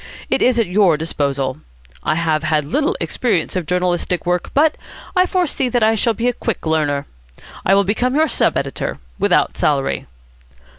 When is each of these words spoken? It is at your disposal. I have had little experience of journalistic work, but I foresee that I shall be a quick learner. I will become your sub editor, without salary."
It 0.31 0.41
is 0.41 0.57
at 0.57 0.65
your 0.65 0.97
disposal. 0.97 1.57
I 2.01 2.15
have 2.15 2.41
had 2.41 2.65
little 2.65 2.97
experience 2.99 3.55
of 3.55 3.67
journalistic 3.67 4.25
work, 4.25 4.49
but 4.55 4.75
I 5.15 5.27
foresee 5.27 5.69
that 5.69 5.83
I 5.83 5.93
shall 5.93 6.15
be 6.15 6.27
a 6.27 6.33
quick 6.33 6.65
learner. 6.65 7.05
I 7.67 7.75
will 7.75 7.83
become 7.83 8.15
your 8.15 8.27
sub 8.27 8.57
editor, 8.57 8.97
without 9.19 9.57
salary." 9.57 10.07